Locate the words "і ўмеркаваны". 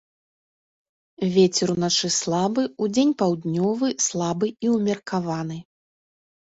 4.63-5.57